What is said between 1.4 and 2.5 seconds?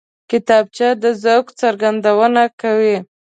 څرګندونه